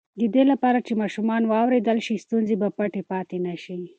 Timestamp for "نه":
3.45-3.55